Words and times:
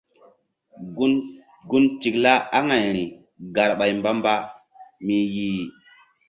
Gun 1.69 1.83
tikla 2.01 2.33
aŋayri 2.57 3.03
garɓay 3.55 3.91
mbamba 3.99 4.33
mi 5.05 5.15
yih. 5.33 5.61